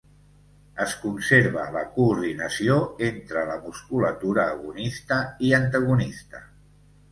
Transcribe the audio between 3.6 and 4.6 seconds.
musculatura